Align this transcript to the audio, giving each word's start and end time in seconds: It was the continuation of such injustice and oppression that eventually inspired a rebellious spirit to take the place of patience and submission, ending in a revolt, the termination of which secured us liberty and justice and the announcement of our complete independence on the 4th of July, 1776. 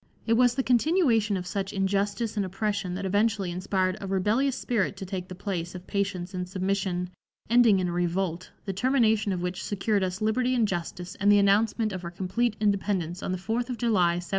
It 0.25 0.33
was 0.33 0.55
the 0.55 0.63
continuation 0.63 1.37
of 1.37 1.45
such 1.45 1.71
injustice 1.71 2.35
and 2.35 2.43
oppression 2.43 2.95
that 2.95 3.05
eventually 3.05 3.51
inspired 3.51 3.97
a 4.01 4.07
rebellious 4.07 4.55
spirit 4.55 4.97
to 4.97 5.05
take 5.05 5.27
the 5.27 5.35
place 5.35 5.75
of 5.75 5.85
patience 5.85 6.33
and 6.33 6.49
submission, 6.49 7.11
ending 7.51 7.77
in 7.79 7.87
a 7.89 7.93
revolt, 7.93 8.49
the 8.65 8.73
termination 8.73 9.31
of 9.31 9.43
which 9.43 9.63
secured 9.63 10.01
us 10.01 10.19
liberty 10.19 10.55
and 10.55 10.67
justice 10.67 11.13
and 11.19 11.31
the 11.31 11.37
announcement 11.37 11.91
of 11.93 12.03
our 12.03 12.09
complete 12.09 12.55
independence 12.59 13.21
on 13.21 13.31
the 13.31 13.37
4th 13.37 13.69
of 13.69 13.77
July, 13.77 14.15
1776. 14.15 14.29